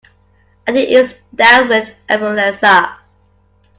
[0.65, 2.97] Andy is down with influenza.